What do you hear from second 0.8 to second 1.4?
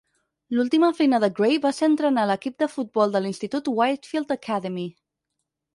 feina de